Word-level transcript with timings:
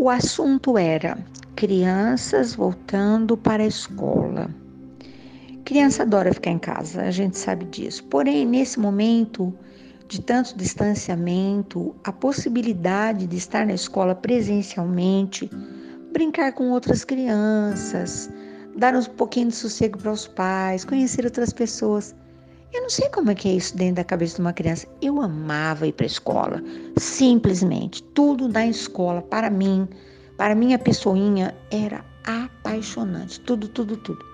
O 0.00 0.08
assunto 0.08 0.78
era 0.78 1.18
crianças 1.56 2.54
voltando 2.54 3.36
para 3.36 3.64
a 3.64 3.66
escola. 3.66 4.48
Criança 5.64 6.04
adora 6.04 6.32
ficar 6.32 6.52
em 6.52 6.58
casa, 6.58 7.02
a 7.02 7.10
gente 7.10 7.36
sabe 7.36 7.64
disso. 7.64 8.04
Porém, 8.04 8.46
nesse 8.46 8.78
momento 8.78 9.52
de 10.06 10.20
tanto 10.20 10.56
distanciamento, 10.56 11.96
a 12.04 12.12
possibilidade 12.12 13.26
de 13.26 13.36
estar 13.36 13.66
na 13.66 13.74
escola 13.74 14.14
presencialmente, 14.14 15.50
brincar 16.12 16.52
com 16.52 16.70
outras 16.70 17.02
crianças, 17.02 18.30
dar 18.76 18.94
um 18.94 19.02
pouquinho 19.02 19.48
de 19.48 19.56
sossego 19.56 19.98
para 19.98 20.12
os 20.12 20.28
pais, 20.28 20.84
conhecer 20.84 21.24
outras 21.24 21.52
pessoas. 21.52 22.14
Eu 22.72 22.82
não 22.82 22.90
sei 22.90 23.08
como 23.08 23.30
é 23.30 23.34
que 23.34 23.48
é 23.48 23.52
isso 23.52 23.76
dentro 23.76 23.96
da 23.96 24.04
cabeça 24.04 24.36
de 24.36 24.40
uma 24.42 24.52
criança. 24.52 24.86
Eu 25.00 25.20
amava 25.20 25.86
ir 25.86 25.92
para 25.92 26.04
a 26.04 26.06
escola, 26.06 26.62
simplesmente. 26.98 28.02
Tudo 28.14 28.48
na 28.48 28.66
escola, 28.66 29.22
para 29.22 29.48
mim, 29.48 29.88
para 30.36 30.54
minha 30.54 30.78
pessoinha, 30.78 31.54
era 31.70 32.04
apaixonante. 32.26 33.40
Tudo, 33.40 33.68
tudo, 33.68 33.96
tudo. 33.96 34.24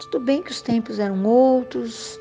Tudo 0.00 0.20
bem 0.24 0.42
que 0.42 0.50
os 0.50 0.62
tempos 0.62 0.98
eram 0.98 1.24
outros, 1.24 2.18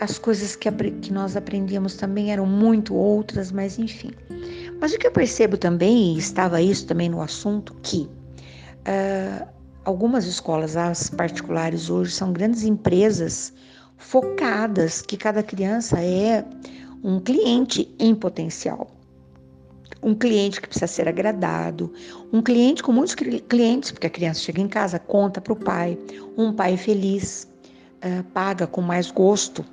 as 0.00 0.18
coisas 0.18 0.54
que, 0.54 0.70
que 0.70 1.12
nós 1.12 1.36
aprendíamos 1.36 1.96
também 1.96 2.32
eram 2.32 2.46
muito 2.46 2.94
outras, 2.94 3.50
mas 3.50 3.78
enfim. 3.78 4.12
Mas 4.80 4.92
o 4.94 4.98
que 4.98 5.06
eu 5.06 5.12
percebo 5.12 5.56
também, 5.56 6.14
e 6.14 6.18
estava 6.18 6.62
isso 6.62 6.86
também 6.86 7.08
no 7.08 7.20
assunto, 7.20 7.74
que 7.82 8.08
uh, 8.86 9.46
algumas 9.84 10.24
escolas, 10.26 10.76
as 10.76 11.10
particulares 11.10 11.90
hoje, 11.90 12.12
são 12.12 12.32
grandes 12.32 12.62
empresas 12.62 13.52
focadas, 13.98 15.02
que 15.02 15.16
cada 15.16 15.42
criança 15.42 16.00
é 16.00 16.44
um 17.02 17.20
cliente 17.20 17.94
em 17.98 18.14
potencial. 18.14 18.88
Um 20.02 20.14
cliente 20.14 20.60
que 20.60 20.68
precisa 20.68 20.86
ser 20.86 21.08
agradado, 21.08 21.92
um 22.32 22.40
cliente 22.40 22.82
com 22.82 22.92
muitos 22.92 23.16
clientes, 23.48 23.90
porque 23.90 24.06
a 24.06 24.10
criança 24.10 24.40
chega 24.40 24.60
em 24.60 24.68
casa, 24.68 24.98
conta 24.98 25.40
para 25.40 25.52
o 25.52 25.56
pai, 25.56 25.98
um 26.36 26.52
pai 26.52 26.76
feliz, 26.76 27.48
uh, 27.96 28.22
paga 28.32 28.66
com 28.66 28.80
mais 28.80 29.10
gosto 29.10 29.64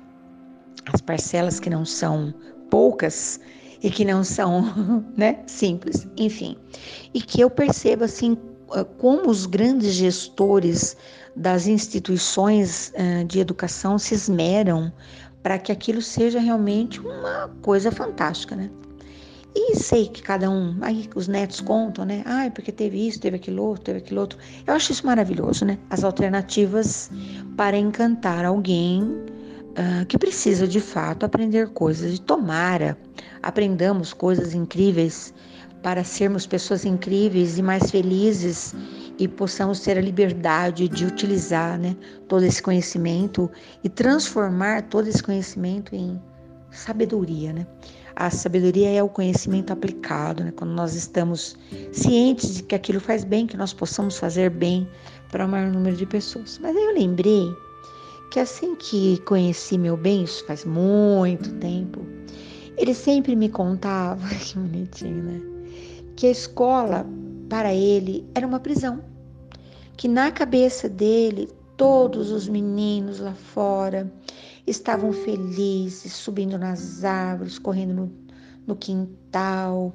as 0.92 1.00
parcelas 1.00 1.60
que 1.60 1.70
não 1.70 1.84
são 1.84 2.34
poucas 2.70 3.40
e 3.82 3.90
que 3.90 4.04
não 4.04 4.24
são 4.24 5.04
né, 5.16 5.42
simples, 5.46 6.06
enfim. 6.16 6.56
E 7.14 7.20
que 7.20 7.40
eu 7.40 7.50
percebo 7.50 8.04
assim 8.04 8.36
como 8.98 9.30
os 9.30 9.46
grandes 9.46 9.92
gestores 9.94 10.96
das 11.34 11.66
instituições 11.66 12.92
de 13.26 13.40
educação 13.40 13.98
se 13.98 14.14
esmeram 14.14 14.92
para 15.42 15.58
que 15.58 15.70
aquilo 15.70 16.02
seja 16.02 16.40
realmente 16.40 16.98
uma 16.98 17.48
coisa 17.62 17.92
fantástica, 17.92 18.56
né? 18.56 18.68
E 19.58 19.74
sei 19.76 20.06
que 20.06 20.20
cada 20.20 20.50
um, 20.50 20.76
aí 20.82 21.08
os 21.14 21.28
netos 21.28 21.62
contam, 21.62 22.04
né? 22.04 22.22
Ai, 22.26 22.50
porque 22.50 22.70
teve 22.70 23.08
isso, 23.08 23.18
teve 23.18 23.36
aquilo 23.36 23.62
outro, 23.62 23.84
teve 23.84 23.98
aquilo 23.98 24.20
outro. 24.20 24.38
Eu 24.66 24.74
acho 24.74 24.92
isso 24.92 25.06
maravilhoso, 25.06 25.64
né? 25.64 25.78
As 25.88 26.04
alternativas 26.04 27.10
para 27.56 27.78
encantar 27.78 28.44
alguém 28.44 29.02
uh, 29.02 30.04
que 30.08 30.18
precisa 30.18 30.68
de 30.68 30.78
fato 30.78 31.24
aprender 31.24 31.68
coisas. 31.68 32.16
E 32.16 32.20
tomara 32.20 32.98
aprendamos 33.42 34.12
coisas 34.12 34.52
incríveis 34.52 35.32
para 35.82 36.02
sermos 36.02 36.46
pessoas 36.46 36.84
incríveis 36.84 37.58
e 37.58 37.62
mais 37.62 37.90
felizes 37.90 38.74
e 39.18 39.26
possamos 39.28 39.80
ter 39.80 39.96
a 39.96 40.00
liberdade 40.00 40.88
de 40.88 41.04
utilizar 41.04 41.78
né, 41.78 41.96
todo 42.28 42.44
esse 42.44 42.62
conhecimento 42.62 43.50
e 43.82 43.88
transformar 43.88 44.82
todo 44.82 45.08
esse 45.08 45.22
conhecimento 45.22 45.94
em 45.94 46.20
sabedoria. 46.70 47.52
Né? 47.52 47.66
A 48.16 48.30
sabedoria 48.30 48.90
é 48.90 49.02
o 49.02 49.08
conhecimento 49.08 49.72
aplicado, 49.72 50.44
né? 50.44 50.52
quando 50.56 50.72
nós 50.72 50.94
estamos 50.94 51.56
cientes 51.92 52.56
de 52.56 52.62
que 52.62 52.74
aquilo 52.74 53.00
faz 53.00 53.24
bem, 53.24 53.46
que 53.46 53.56
nós 53.56 53.72
possamos 53.72 54.18
fazer 54.18 54.50
bem 54.50 54.88
para 55.30 55.46
o 55.46 55.48
maior 55.48 55.70
número 55.70 55.96
de 55.96 56.06
pessoas. 56.06 56.58
Mas 56.62 56.76
aí 56.76 56.84
eu 56.84 56.94
lembrei 56.94 57.54
que 58.30 58.40
assim 58.40 58.74
que 58.74 59.18
conheci 59.24 59.78
meu 59.78 59.96
bem, 59.96 60.24
isso 60.24 60.44
faz 60.46 60.64
muito 60.64 61.52
tempo, 61.54 62.04
ele 62.76 62.92
sempre 62.92 63.34
me 63.36 63.48
contava, 63.48 64.28
que 64.40 64.58
bonitinho, 64.58 65.22
né? 65.22 65.55
Que 66.16 66.26
a 66.26 66.30
escola 66.30 67.06
para 67.48 67.72
ele 67.74 68.26
era 68.34 68.46
uma 68.46 68.58
prisão. 68.58 69.04
Que 69.96 70.08
na 70.08 70.32
cabeça 70.32 70.88
dele, 70.88 71.48
todos 71.76 72.30
os 72.30 72.48
meninos 72.48 73.20
lá 73.20 73.34
fora 73.34 74.10
estavam 74.66 75.12
felizes, 75.12 76.12
subindo 76.12 76.58
nas 76.58 77.04
árvores, 77.04 77.58
correndo 77.58 77.94
no, 77.94 78.12
no 78.66 78.74
quintal, 78.76 79.94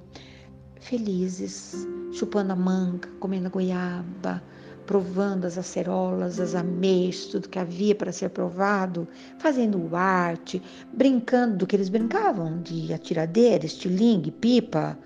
felizes, 0.79 1.87
chupando 2.11 2.53
a 2.53 2.55
manga, 2.55 3.09
comendo 3.19 3.47
a 3.47 3.49
goiaba, 3.49 4.41
provando 4.85 5.45
as 5.45 5.57
acerolas, 5.57 6.39
as 6.39 6.55
ameixas, 6.55 7.31
tudo 7.31 7.49
que 7.49 7.59
havia 7.59 7.95
para 7.95 8.11
ser 8.11 8.29
provado, 8.29 9.07
fazendo 9.39 9.95
arte, 9.95 10.61
brincando 10.93 11.57
do 11.57 11.67
que 11.67 11.75
eles 11.75 11.89
brincavam, 11.89 12.61
de 12.61 12.93
atiradeira, 12.93 13.65
estilingue, 13.65 14.31
pipa, 14.31 14.97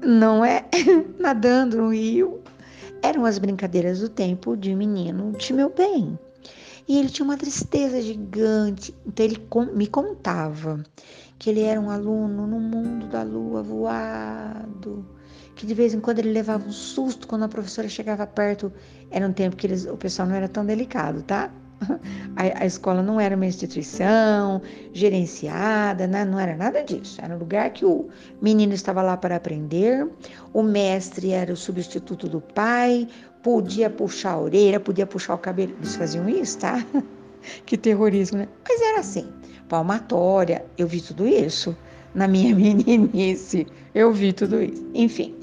não 0.00 0.44
é? 0.44 0.64
Nadando 1.18 1.78
no 1.78 1.92
rio. 1.92 2.40
Eram 3.02 3.24
as 3.24 3.38
brincadeiras 3.38 4.00
do 4.00 4.08
tempo 4.08 4.56
de 4.56 4.74
menino 4.74 5.32
de 5.32 5.52
meu 5.52 5.70
bem. 5.70 6.18
E 6.88 6.98
ele 6.98 7.08
tinha 7.08 7.24
uma 7.24 7.36
tristeza 7.36 8.00
gigante. 8.00 8.94
Então 9.04 9.24
ele 9.24 9.40
me 9.74 9.86
contava 9.86 10.82
que 11.38 11.50
ele 11.50 11.62
era 11.62 11.80
um 11.80 11.90
aluno 11.90 12.46
no 12.46 12.60
mundo 12.60 13.06
da 13.08 13.22
lua 13.22 13.62
voado, 13.62 15.04
que 15.54 15.66
de 15.66 15.74
vez 15.74 15.94
em 15.94 16.00
quando 16.00 16.20
ele 16.20 16.32
levava 16.32 16.66
um 16.66 16.72
susto 16.72 17.26
quando 17.26 17.44
a 17.44 17.48
professora 17.48 17.88
chegava 17.88 18.26
perto. 18.26 18.72
Era 19.10 19.26
um 19.26 19.32
tempo 19.32 19.56
que 19.56 19.66
eles, 19.66 19.86
o 19.86 19.96
pessoal 19.96 20.28
não 20.28 20.34
era 20.34 20.48
tão 20.48 20.64
delicado, 20.64 21.22
tá? 21.22 21.52
A, 22.36 22.62
a, 22.62 22.66
escola 22.66 23.02
não 23.02 23.20
era 23.20 23.36
uma 23.36 23.46
instituição 23.46 24.62
gerenciada, 24.92 26.06
né? 26.06 26.24
não 26.24 26.38
era 26.38 26.56
nada 26.56 26.82
disso. 26.82 27.20
Era 27.22 27.34
um 27.34 27.38
lugar 27.38 27.70
que 27.70 27.84
o 27.84 28.08
menino 28.40 28.72
estava 28.72 29.02
lá 29.02 29.16
para 29.16 29.36
aprender, 29.36 30.08
o 30.52 30.62
mestre 30.62 31.32
era 31.32 31.52
o 31.52 31.56
substituto 31.56 32.28
do 32.28 32.40
pai, 32.40 33.08
podia 33.42 33.88
puxar 33.88 34.32
a 34.32 34.40
orelha, 34.40 34.80
podia 34.80 35.06
puxar 35.06 35.34
o 35.34 35.38
cabelo. 35.38 35.74
Eles 35.78 35.96
faziam 35.96 36.28
isso, 36.28 36.58
tá? 36.58 36.84
que 37.64 37.76
terrorismo, 37.76 38.38
né? 38.38 38.48
Mas 38.68 38.80
era 38.80 39.00
assim, 39.00 39.28
palmatória, 39.68 40.64
eu 40.76 40.86
vi 40.86 41.00
tudo 41.00 41.26
isso. 41.26 41.76
Na 42.14 42.26
minha 42.26 42.54
meninice, 42.56 43.66
eu 43.94 44.12
vi 44.12 44.32
tudo 44.32 44.62
isso. 44.62 44.84
Enfim. 44.94 45.34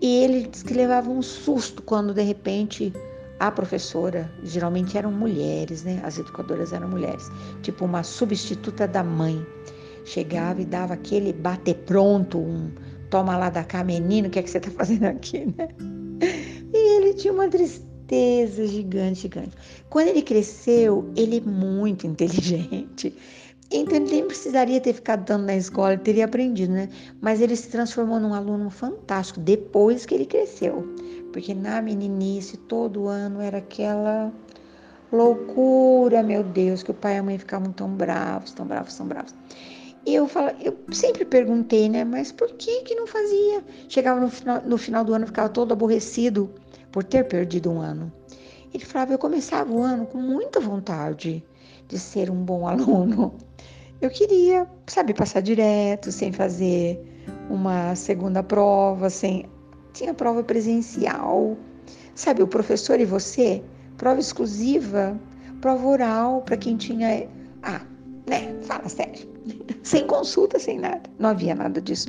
E 0.00 0.24
ele 0.24 0.48
disse 0.48 0.64
que 0.64 0.74
levava 0.74 1.10
um 1.10 1.22
susto 1.22 1.82
quando 1.82 2.12
de 2.12 2.22
repente 2.22 2.92
a 3.38 3.50
professora, 3.50 4.30
geralmente 4.42 4.96
eram 4.96 5.12
mulheres, 5.12 5.84
né? 5.84 6.00
As 6.02 6.18
educadoras 6.18 6.72
eram 6.72 6.88
mulheres, 6.88 7.30
tipo 7.62 7.84
uma 7.84 8.02
substituta 8.02 8.88
da 8.88 9.02
mãe. 9.02 9.44
Chegava 10.04 10.62
e 10.62 10.64
dava 10.64 10.94
aquele 10.94 11.32
bater 11.32 11.74
pronto, 11.84 12.38
um 12.38 12.70
toma 13.10 13.36
lá 13.36 13.50
da 13.50 13.62
cá, 13.62 13.84
menino, 13.84 14.28
o 14.28 14.30
que 14.30 14.38
é 14.38 14.42
que 14.42 14.50
você 14.50 14.58
está 14.58 14.70
fazendo 14.70 15.04
aqui, 15.04 15.46
né? 15.56 15.68
E 16.72 16.96
ele 16.96 17.14
tinha 17.14 17.32
uma 17.32 17.48
tristeza 17.48 18.66
gigante, 18.66 19.22
gigante. 19.22 19.52
Quando 19.90 20.08
ele 20.08 20.22
cresceu, 20.22 21.10
ele 21.16 21.38
é 21.38 21.40
muito 21.40 22.06
inteligente. 22.08 23.14
Então 23.70 23.96
ele 23.96 24.10
nem 24.10 24.26
precisaria 24.26 24.80
ter 24.80 24.92
ficado 24.92 25.24
dando 25.24 25.44
na 25.44 25.56
escola, 25.56 25.94
ele 25.94 26.02
teria 26.02 26.24
aprendido, 26.24 26.72
né? 26.72 26.88
Mas 27.20 27.40
ele 27.40 27.56
se 27.56 27.68
transformou 27.68 28.20
num 28.20 28.32
aluno 28.32 28.70
fantástico 28.70 29.40
depois 29.40 30.06
que 30.06 30.14
ele 30.14 30.24
cresceu 30.24 30.86
porque 31.36 31.52
na 31.52 31.82
meninice 31.82 32.56
todo 32.56 33.08
ano 33.08 33.42
era 33.42 33.58
aquela 33.58 34.32
loucura, 35.12 36.22
meu 36.22 36.42
Deus, 36.42 36.82
que 36.82 36.90
o 36.90 36.94
pai 36.94 37.16
e 37.16 37.18
a 37.18 37.22
mãe 37.22 37.36
ficavam 37.36 37.70
tão 37.72 37.90
bravos, 37.90 38.52
tão 38.52 38.64
bravos, 38.64 38.96
tão 38.96 39.06
bravos. 39.06 39.34
E 40.06 40.14
eu, 40.14 40.26
falo, 40.26 40.56
eu 40.62 40.74
sempre 40.92 41.26
perguntei, 41.26 41.90
né, 41.90 42.04
mas 42.04 42.32
por 42.32 42.48
que 42.52 42.80
que 42.84 42.94
não 42.94 43.06
fazia? 43.06 43.62
Chegava 43.86 44.18
no 44.18 44.30
final, 44.30 44.62
no 44.64 44.78
final 44.78 45.04
do 45.04 45.12
ano, 45.12 45.26
ficava 45.26 45.50
todo 45.50 45.72
aborrecido 45.72 46.50
por 46.90 47.04
ter 47.04 47.28
perdido 47.28 47.70
um 47.70 47.82
ano. 47.82 48.10
Ele 48.72 48.86
falava, 48.86 49.12
eu 49.12 49.18
começava 49.18 49.70
o 49.70 49.82
ano 49.82 50.06
com 50.06 50.16
muita 50.16 50.58
vontade 50.58 51.44
de 51.86 51.98
ser 51.98 52.30
um 52.30 52.42
bom 52.42 52.64
aluno. 52.66 53.34
Eu 54.00 54.08
queria, 54.08 54.66
sabe, 54.86 55.12
passar 55.12 55.42
direto, 55.42 56.10
sem 56.10 56.32
fazer 56.32 56.98
uma 57.50 57.94
segunda 57.94 58.42
prova, 58.42 59.10
sem 59.10 59.44
tinha 59.96 60.14
prova 60.14 60.42
presencial. 60.44 61.56
Sabe, 62.14 62.42
o 62.42 62.46
professor 62.46 63.00
e 63.00 63.04
você, 63.04 63.62
prova 63.96 64.20
exclusiva, 64.20 65.18
prova 65.60 65.86
oral 65.86 66.42
para 66.42 66.56
quem 66.56 66.76
tinha. 66.76 67.28
Ah, 67.62 67.82
né? 68.26 68.54
Fala 68.62 68.88
sério. 68.88 69.26
sem 69.82 70.06
consulta, 70.06 70.58
sem 70.58 70.78
nada. 70.78 71.02
Não 71.18 71.30
havia 71.30 71.54
nada 71.54 71.80
disso. 71.80 72.08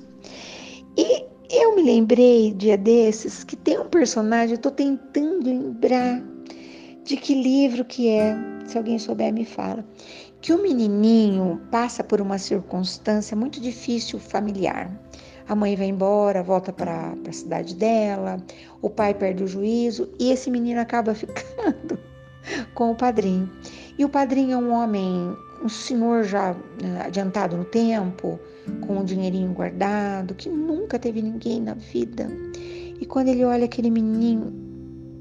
E 0.97 1.25
eu 1.49 1.75
me 1.75 1.83
lembrei, 1.83 2.53
dia 2.53 2.77
desses, 2.77 3.43
que 3.43 3.55
tem 3.55 3.79
um 3.79 3.87
personagem, 3.87 4.55
eu 4.55 4.61
tô 4.61 4.71
tentando 4.71 5.45
lembrar 5.45 6.21
de 7.03 7.15
que 7.15 7.33
livro 7.41 7.85
que 7.85 8.09
é. 8.09 8.35
Se 8.65 8.77
alguém 8.77 8.99
souber, 8.99 9.31
me 9.31 9.45
fala. 9.45 9.85
Que 10.41 10.53
o 10.53 10.61
menininho 10.61 11.61
passa 11.71 12.03
por 12.03 12.19
uma 12.19 12.37
circunstância 12.37 13.35
muito 13.35 13.61
difícil 13.61 14.19
familiar 14.19 14.91
A 15.47 15.55
mãe 15.55 15.75
vai 15.75 15.87
embora, 15.87 16.43
volta 16.43 16.73
para 16.73 17.13
a 17.27 17.31
cidade 17.31 17.73
dela, 17.73 18.43
o 18.81 18.89
pai 18.89 19.13
perde 19.13 19.43
o 19.43 19.47
juízo 19.47 20.09
e 20.19 20.31
esse 20.31 20.51
menino 20.51 20.79
acaba 20.81 21.13
ficando 21.15 21.97
com 22.73 22.91
o 22.91 22.95
padrinho. 22.95 23.49
E 23.97 24.03
o 24.03 24.09
padrinho 24.09 24.53
é 24.53 24.57
um 24.57 24.73
homem, 24.73 25.35
um 25.63 25.69
senhor 25.69 26.23
já 26.23 26.53
né, 26.81 27.01
adiantado 27.05 27.55
no 27.55 27.65
tempo, 27.65 28.39
com 28.85 28.97
um 28.97 29.05
dinheirinho 29.05 29.53
guardado, 29.53 30.35
que 30.35 30.49
nunca 30.49 30.99
teve 30.99 31.21
ninguém 31.21 31.61
na 31.61 31.73
vida. 31.73 32.29
E 32.99 33.05
quando 33.05 33.29
ele 33.29 33.45
olha 33.45 33.65
aquele 33.65 33.89
menino, 33.89 34.53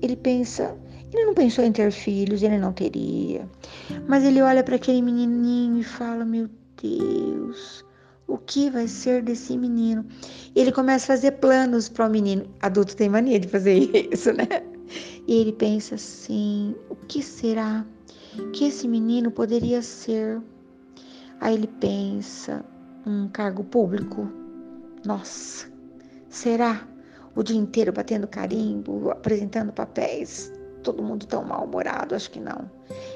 ele 0.02 0.16
pensa, 0.16 0.76
ele 1.12 1.24
não 1.24 1.34
pensou 1.34 1.64
em 1.64 1.72
ter 1.72 1.90
filhos, 1.92 2.42
ele 2.42 2.58
não 2.58 2.72
teria. 2.72 3.48
Mas 4.08 4.24
ele 4.24 4.42
olha 4.42 4.64
para 4.64 4.76
aquele 4.76 5.00
menininho 5.00 5.78
e 5.78 5.84
fala: 5.84 6.24
Meu 6.24 6.48
Deus, 6.82 7.84
o 8.26 8.36
que 8.36 8.70
vai 8.70 8.88
ser 8.88 9.22
desse 9.22 9.56
menino? 9.56 10.04
Ele 10.54 10.72
começa 10.72 11.04
a 11.12 11.16
fazer 11.16 11.32
planos 11.32 11.88
para 11.88 12.06
o 12.06 12.10
menino. 12.10 12.46
Adulto 12.60 12.96
tem 12.96 13.08
mania 13.08 13.38
de 13.38 13.48
fazer 13.48 13.90
isso, 14.12 14.32
né? 14.32 14.46
E 15.26 15.34
ele 15.40 15.52
pensa 15.52 15.94
assim: 15.94 16.74
o 16.90 16.96
que 16.96 17.22
será 17.22 17.84
que 18.52 18.66
esse 18.66 18.88
menino 18.88 19.30
poderia 19.30 19.82
ser? 19.82 20.40
Aí 21.40 21.54
ele 21.54 21.66
pensa: 21.66 22.64
um 23.06 23.28
cargo 23.28 23.62
público? 23.64 24.30
Nossa, 25.04 25.70
será? 26.28 26.86
O 27.34 27.42
dia 27.42 27.56
inteiro 27.56 27.92
batendo 27.92 28.26
carimbo, 28.26 29.10
apresentando 29.10 29.70
papéis, 29.72 30.50
todo 30.82 31.02
mundo 31.02 31.26
tão 31.26 31.44
mal-humorado? 31.44 32.14
Acho 32.14 32.30
que 32.30 32.40
não. 32.40 32.70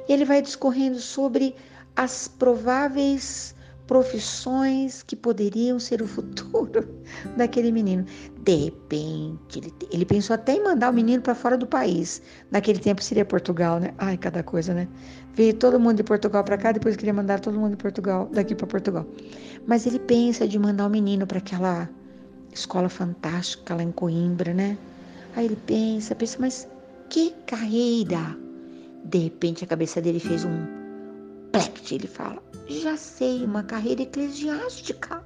E 0.07 0.13
ele 0.13 0.25
vai 0.25 0.43
discorrendo 0.43 1.01
sobre 1.01 1.55
as 1.97 2.29
prováveis 2.29 3.55
profissões 3.91 5.03
que 5.03 5.17
poderiam 5.17 5.81
ser 5.81 6.01
o 6.01 6.07
futuro 6.07 6.89
daquele 7.37 7.73
menino. 7.73 8.05
De 8.45 8.55
repente, 8.55 9.59
ele, 9.59 9.75
ele 9.91 10.05
pensou 10.05 10.35
até 10.35 10.53
em 10.53 10.63
mandar 10.63 10.91
o 10.91 10.95
menino 10.95 11.21
para 11.21 11.35
fora 11.35 11.59
do 11.59 11.67
país. 11.67 12.23
Naquele 12.53 12.79
tempo 12.79 13.03
seria 13.03 13.25
Portugal, 13.25 13.81
né? 13.81 13.93
Ai, 13.99 14.17
cada 14.17 14.45
coisa, 14.45 14.73
né? 14.73 14.87
Veio 15.35 15.55
todo 15.55 15.81
mundo 15.81 15.97
de 15.97 16.05
Portugal 16.05 16.45
para 16.45 16.57
cá, 16.57 16.71
depois 16.71 16.95
queria 16.95 17.13
mandar 17.13 17.41
todo 17.41 17.59
mundo 17.59 17.73
de 17.73 17.79
Portugal, 17.79 18.29
daqui 18.33 18.55
para 18.55 18.69
Portugal. 18.69 19.05
Mas 19.67 19.85
ele 19.87 19.99
pensa 19.99 20.47
de 20.47 20.57
mandar 20.57 20.87
o 20.87 20.91
menino 20.91 21.27
para 21.27 21.39
aquela 21.39 21.91
escola 22.55 22.89
fantástica 22.89 23.75
lá 23.75 23.83
em 23.83 23.91
Coimbra, 23.91 24.55
né? 24.55 24.79
Aí 25.35 25.47
ele 25.47 25.59
pensa, 25.67 26.15
pensa, 26.15 26.37
mas 26.39 26.69
que 27.09 27.33
carreira? 27.45 28.39
De 29.05 29.19
repente 29.19 29.65
a 29.65 29.67
cabeça 29.67 30.01
dele 30.01 30.21
fez 30.21 30.45
um 30.45 30.65
plect, 31.51 31.93
ele 31.93 32.07
fala: 32.07 32.41
Já 32.71 32.97
sei, 32.97 33.45
uma 33.45 33.65
carreira 33.65 34.03
eclesiástica. 34.03 35.21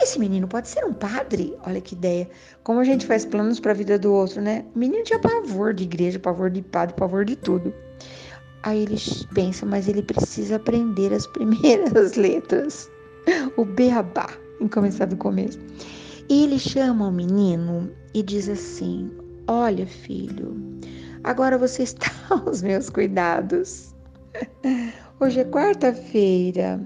Esse 0.00 0.16
menino 0.16 0.46
pode 0.46 0.68
ser 0.68 0.84
um 0.84 0.92
padre. 0.92 1.56
Olha 1.66 1.80
que 1.80 1.96
ideia. 1.96 2.30
Como 2.62 2.78
a 2.78 2.84
gente 2.84 3.04
faz 3.04 3.24
planos 3.24 3.58
para 3.58 3.72
a 3.72 3.74
vida 3.74 3.98
do 3.98 4.12
outro, 4.12 4.40
né? 4.40 4.64
O 4.76 4.78
menino 4.78 5.02
tinha 5.02 5.18
pavor 5.18 5.74
de 5.74 5.82
igreja, 5.82 6.20
pavor 6.20 6.50
de 6.50 6.62
padre, 6.62 6.94
pavor 6.94 7.24
de 7.24 7.34
tudo. 7.34 7.74
Aí 8.62 8.84
ele 8.84 8.96
pensa, 9.34 9.66
mas 9.66 9.88
ele 9.88 10.02
precisa 10.02 10.54
aprender 10.54 11.12
as 11.12 11.26
primeiras 11.34 12.14
letras. 12.14 12.88
O 13.56 13.64
beabá, 13.64 14.30
em 14.60 14.68
começar 14.68 15.06
do 15.06 15.16
começo. 15.16 15.58
E 16.28 16.44
ele 16.44 16.60
chama 16.60 17.08
o 17.08 17.12
menino 17.12 17.90
e 18.14 18.22
diz 18.22 18.48
assim: 18.48 19.10
Olha, 19.48 19.84
filho, 19.84 20.54
agora 21.24 21.58
você 21.58 21.82
está 21.82 22.12
aos 22.30 22.62
meus 22.62 22.88
cuidados. 22.88 23.92
Hoje 25.20 25.40
é 25.40 25.44
quarta-feira. 25.44 26.80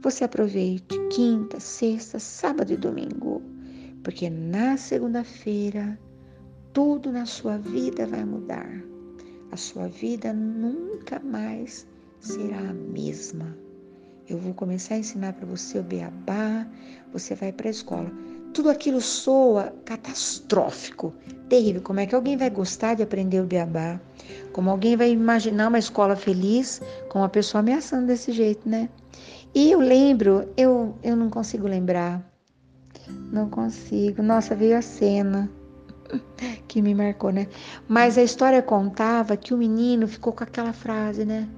Você 0.00 0.22
aproveite 0.22 0.96
quinta, 1.08 1.58
sexta, 1.58 2.20
sábado 2.20 2.72
e 2.72 2.76
domingo, 2.76 3.42
porque 4.04 4.30
na 4.30 4.76
segunda-feira 4.76 5.98
tudo 6.72 7.10
na 7.10 7.26
sua 7.26 7.58
vida 7.58 8.06
vai 8.06 8.24
mudar. 8.24 8.80
A 9.50 9.56
sua 9.56 9.88
vida 9.88 10.32
nunca 10.32 11.18
mais 11.18 11.84
será 12.20 12.60
a 12.60 12.72
mesma. 12.72 13.58
Eu 14.28 14.38
vou 14.38 14.54
começar 14.54 14.94
a 14.94 14.98
ensinar 14.98 15.32
para 15.32 15.44
você 15.44 15.80
o 15.80 15.82
beabá, 15.82 16.64
você 17.12 17.34
vai 17.34 17.52
para 17.52 17.66
a 17.66 17.72
escola. 17.72 18.12
Tudo 18.54 18.70
aquilo 18.70 19.00
soa 19.00 19.74
catastrófico, 19.84 21.12
terrível. 21.48 21.82
Como 21.82 21.98
é 21.98 22.06
que 22.06 22.14
alguém 22.14 22.36
vai 22.36 22.48
gostar 22.48 22.94
de 22.94 23.02
aprender 23.02 23.40
o 23.40 23.44
beabá? 23.44 24.00
Como 24.52 24.70
alguém 24.70 24.96
vai 24.96 25.10
imaginar 25.10 25.66
uma 25.66 25.78
escola 25.78 26.14
feliz 26.14 26.80
com 27.08 27.18
uma 27.18 27.28
pessoa 27.28 27.58
ameaçando 27.58 28.06
desse 28.06 28.30
jeito, 28.30 28.68
né? 28.68 28.88
E 29.52 29.72
eu 29.72 29.80
lembro, 29.80 30.48
eu, 30.56 30.96
eu 31.02 31.16
não 31.16 31.28
consigo 31.28 31.66
lembrar. 31.66 32.24
Não 33.32 33.50
consigo. 33.50 34.22
Nossa, 34.22 34.54
veio 34.54 34.78
a 34.78 34.82
cena 34.82 35.50
que 36.68 36.80
me 36.80 36.94
marcou, 36.94 37.32
né? 37.32 37.48
Mas 37.88 38.16
a 38.16 38.22
história 38.22 38.62
contava 38.62 39.36
que 39.36 39.52
o 39.52 39.58
menino 39.58 40.06
ficou 40.06 40.32
com 40.32 40.44
aquela 40.44 40.72
frase, 40.72 41.24
né? 41.24 41.48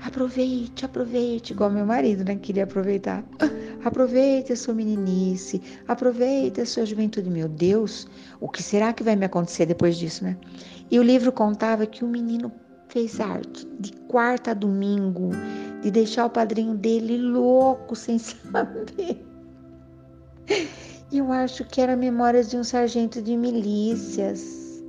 Aproveite, 0.00 0.84
aproveite, 0.84 1.52
igual 1.52 1.68
meu 1.68 1.84
marido, 1.84 2.24
né? 2.24 2.36
Queria 2.36 2.62
aproveitar. 2.62 3.24
Aproveite 3.84 4.52
a 4.52 4.56
sua 4.56 4.72
meninice, 4.72 5.60
aproveite 5.86 6.60
a 6.60 6.66
sua 6.66 6.86
juventude. 6.86 7.28
Meu 7.28 7.48
Deus, 7.48 8.08
o 8.40 8.48
que 8.48 8.62
será 8.62 8.92
que 8.94 9.02
vai 9.02 9.14
me 9.14 9.26
acontecer 9.26 9.66
depois 9.66 9.98
disso, 9.98 10.24
né? 10.24 10.38
E 10.90 10.98
o 10.98 11.02
livro 11.02 11.30
contava 11.30 11.86
que 11.86 12.02
o 12.02 12.08
menino 12.08 12.50
fez 12.88 13.20
arte 13.20 13.66
de 13.78 13.92
quarta 14.08 14.52
a 14.52 14.54
domingo, 14.54 15.30
de 15.82 15.90
deixar 15.90 16.24
o 16.24 16.30
padrinho 16.30 16.74
dele 16.74 17.18
louco 17.18 17.94
sem 17.94 18.16
saber. 18.18 19.22
Eu 21.12 21.30
acho 21.30 21.64
que 21.64 21.80
era 21.80 21.94
Memórias 21.94 22.50
de 22.50 22.56
um 22.56 22.64
Sargento 22.64 23.20
de 23.20 23.36
Milícias. 23.36 24.82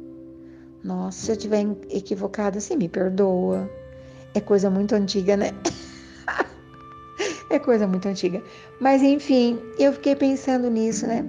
Nossa, 0.83 1.19
se 1.19 1.31
eu 1.31 1.35
estiver 1.35 1.65
equivocada, 1.89 2.59
você 2.59 2.75
me 2.75 2.87
perdoa. 2.87 3.69
É 4.33 4.39
coisa 4.39 4.69
muito 4.69 4.95
antiga, 4.95 5.35
né? 5.35 5.51
É 7.55 7.59
coisa 7.59 7.87
muito 7.87 8.07
antiga. 8.07 8.41
Mas 8.79 9.01
enfim, 9.01 9.59
eu 9.77 9.93
fiquei 9.93 10.15
pensando 10.15 10.69
nisso, 10.69 11.07
né? 11.07 11.25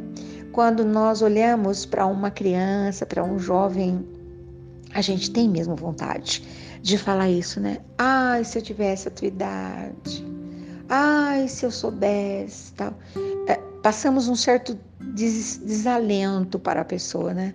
Quando 0.52 0.84
nós 0.84 1.23
olhamos 1.23 1.84
para 1.84 2.06
uma 2.06 2.31
criança, 2.31 3.05
para 3.05 3.23
um 3.23 3.38
jovem, 3.38 4.06
a 4.94 5.00
gente 5.00 5.31
tem 5.31 5.49
mesmo 5.49 5.76
vontade 5.76 6.43
de 6.81 6.96
falar 6.96 7.28
isso, 7.28 7.61
né? 7.61 7.78
Ai, 7.99 8.44
se 8.44 8.58
eu 8.58 8.62
tivesse 8.62 9.08
a 9.08 9.11
tua 9.11 9.28
idade. 9.28 10.25
Ai, 10.88 11.49
se 11.49 11.66
eu 11.66 11.71
soubesse, 11.71 12.73
tal. 12.75 12.95
É, 13.49 13.56
passamos 13.83 14.28
um 14.28 14.37
certo 14.37 14.78
des 15.00 15.59
desalento 15.59 16.59
para 16.59 16.80
a 16.80 16.85
pessoa, 16.85 17.35
né? 17.35 17.54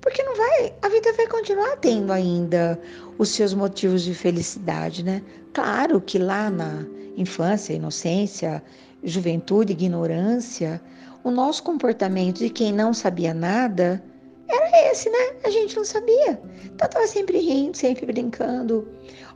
Porque 0.00 0.22
não 0.22 0.34
vai, 0.34 0.72
a 0.80 0.88
vida 0.88 1.12
vai 1.12 1.26
continuar 1.26 1.76
tendo 1.76 2.10
ainda 2.10 2.80
os 3.18 3.28
seus 3.28 3.52
motivos 3.52 4.02
de 4.02 4.14
felicidade, 4.14 5.04
né? 5.04 5.22
Claro 5.52 6.00
que 6.00 6.18
lá 6.18 6.48
na 6.48 6.86
infância, 7.16 7.72
inocência, 7.72 8.62
juventude, 9.02 9.72
ignorância, 9.72 10.80
o 11.22 11.30
nosso 11.30 11.62
comportamento 11.62 12.38
de 12.38 12.50
quem 12.50 12.72
não 12.72 12.94
sabia 12.94 13.34
nada 13.34 14.02
era 14.48 14.90
esse, 14.90 15.08
né? 15.08 15.36
A 15.44 15.50
gente 15.50 15.76
não 15.76 15.84
sabia. 15.84 16.40
Então 16.64 16.86
estava 16.86 17.06
sempre 17.06 17.38
rindo, 17.38 17.76
sempre 17.76 18.06
brincando. 18.06 18.88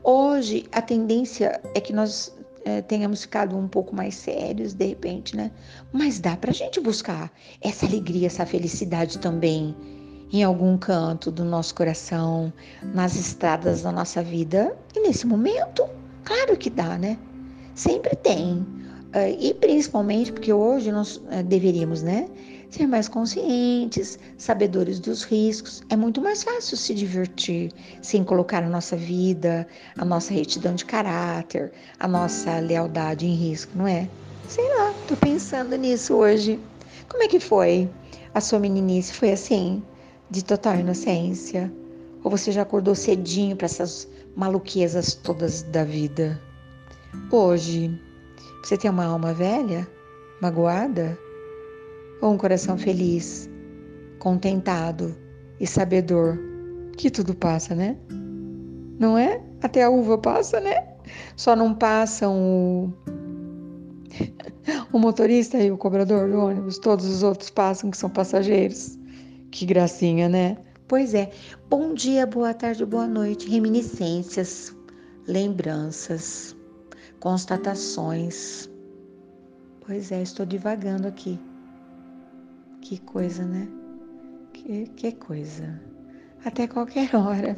Hoje 0.03 0.67
a 0.73 0.83
tendência 0.83 1.61
é 1.75 1.81
que 1.81 1.93
nós 1.93 2.35
é, 2.65 2.81
tenhamos 2.83 3.23
ficado 3.23 3.57
um 3.57 3.69
pouco 3.69 3.95
mais 3.95 4.15
sérios 4.15 4.73
de 4.73 4.87
repente, 4.87 5.37
né? 5.37 5.51
Mas 5.93 6.19
dá 6.19 6.37
para 6.37 6.51
a 6.51 6.55
gente 6.55 6.81
buscar 6.81 7.31
essa 7.61 7.87
alegria, 7.87 8.27
essa 8.27 8.45
felicidade 8.45 9.19
também 9.19 9.77
em 10.33 10.43
algum 10.43 10.77
canto 10.77 11.31
do 11.31 11.45
nosso 11.45 11.75
coração, 11.75 12.53
nas 12.83 13.15
estradas 13.15 13.83
da 13.83 13.93
nossa 13.93 14.23
vida. 14.23 14.77
E 14.97 15.01
nesse 15.01 15.27
momento, 15.27 15.89
claro 16.25 16.57
que 16.57 16.71
dá, 16.71 16.99
né? 16.99 17.19
Sempre 17.75 18.17
tem. 18.17 18.59
Uh, 18.59 19.37
e 19.39 19.55
principalmente 19.55 20.33
porque 20.33 20.53
hoje 20.53 20.91
nós 20.91 21.17
uh, 21.17 21.43
deveríamos, 21.45 22.03
né? 22.03 22.29
Ser 22.71 22.87
mais 22.87 23.07
conscientes, 23.09 24.19
sabedores 24.37 24.99
dos 24.99 25.23
riscos. 25.23 25.83
É 25.89 25.97
muito 25.97 26.21
mais 26.21 26.43
fácil 26.43 26.77
se 26.77 26.93
divertir 26.93 27.73
sem 28.03 28.25
colocar 28.25 28.65
a 28.65 28.69
nossa 28.69 28.97
vida, 28.97 29.67
a 29.97 30.05
nossa 30.05 30.35
retidão 30.35 30.75
de 30.75 30.85
caráter, 30.85 31.73
a 32.01 32.09
nossa 32.09 32.59
lealdade 32.59 33.27
em 33.27 33.35
risco, 33.35 33.73
não 33.77 33.87
é? 33.87 34.09
Sei 34.49 34.69
lá, 34.77 34.93
tô 35.07 35.17
pensando 35.17 35.77
nisso 35.77 36.15
hoje. 36.15 36.59
Como 37.09 37.23
é 37.23 37.29
que 37.29 37.39
foi? 37.39 37.89
A 38.35 38.41
sua 38.41 38.59
meninice 38.59 39.13
foi 39.13 39.31
assim? 39.31 39.81
de 40.31 40.45
total 40.45 40.81
inocência? 40.81 41.73
Ou 42.23 42.31
você 42.31 42.51
já 42.51 42.63
acordou 42.63 42.95
cedinho 42.95 43.57
para 43.57 43.67
essas 43.67 44.09
maluquezas 44.35 45.15
todas 45.15 45.63
da 45.63 45.85
vida? 45.85 46.41
Hoje, 47.31 48.01
você 48.63 48.77
tem 48.77 48.91
uma 48.91 49.05
alma 49.05 49.33
velha, 49.35 49.87
magoada? 50.41 51.19
Ou 52.23 52.33
um 52.33 52.39
coração 52.39 52.79
feliz, 52.79 53.51
contentado 54.19 55.15
e 55.61 55.67
sabedor 55.67 56.39
que 56.97 57.11
tudo 57.11 57.35
passa, 57.35 57.75
né? 57.75 57.97
Não 58.99 59.19
é? 59.19 59.43
Até 59.63 59.83
a 59.83 59.91
uva 59.91 60.17
passa, 60.17 60.61
né? 60.61 60.87
Só 61.37 61.55
não 61.57 61.75
passam 61.75 62.37
o. 62.37 62.93
O 64.93 64.99
motorista 64.99 65.59
e 65.59 65.71
o 65.71 65.77
cobrador 65.77 66.31
do 66.31 66.39
ônibus, 66.39 66.79
todos 66.79 67.05
os 67.05 67.23
outros 67.23 67.51
passam 67.51 67.91
que 67.91 67.97
são 67.97 68.09
passageiros. 68.09 68.97
Que 69.51 69.67
gracinha, 69.67 70.29
né? 70.29 70.57
Pois 70.89 71.15
é. 71.15 71.31
Bom 71.69 71.93
dia, 71.93 72.27
boa 72.27 72.55
tarde, 72.55 72.87
boa 72.87 73.07
noite. 73.07 73.51
Reminiscências, 73.51 74.75
lembranças, 75.27 76.57
constatações. 77.25 78.69
Pois 79.87 80.13
é, 80.13 80.21
estou 80.21 80.45
divagando 80.45 81.09
aqui. 81.09 81.41
Que 82.83 82.99
coisa, 83.01 83.47
né? 83.47 83.67
Que, 84.53 84.87
que 84.89 85.13
coisa. 85.13 85.81
Até 86.45 86.67
qualquer 86.69 87.09
hora. 87.17 87.57